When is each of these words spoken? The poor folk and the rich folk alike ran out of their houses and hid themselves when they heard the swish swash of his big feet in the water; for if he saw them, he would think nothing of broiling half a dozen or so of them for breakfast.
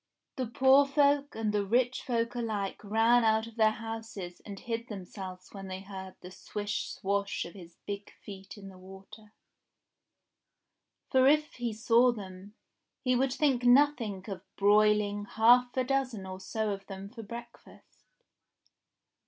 The 0.35 0.47
poor 0.47 0.87
folk 0.87 1.35
and 1.35 1.53
the 1.53 1.63
rich 1.63 2.01
folk 2.01 2.33
alike 2.33 2.83
ran 2.83 3.23
out 3.23 3.45
of 3.45 3.55
their 3.55 3.69
houses 3.69 4.39
and 4.39 4.59
hid 4.59 4.87
themselves 4.87 5.49
when 5.53 5.67
they 5.67 5.81
heard 5.81 6.15
the 6.21 6.31
swish 6.31 6.89
swash 6.89 7.45
of 7.45 7.53
his 7.53 7.75
big 7.85 8.09
feet 8.25 8.57
in 8.57 8.69
the 8.69 8.79
water; 8.79 9.31
for 11.11 11.27
if 11.27 11.53
he 11.53 11.71
saw 11.71 12.11
them, 12.11 12.55
he 13.03 13.15
would 13.15 13.31
think 13.33 13.63
nothing 13.63 14.25
of 14.27 14.41
broiling 14.55 15.25
half 15.25 15.77
a 15.77 15.83
dozen 15.83 16.25
or 16.25 16.39
so 16.39 16.71
of 16.71 16.87
them 16.87 17.07
for 17.07 17.21
breakfast. 17.21 18.07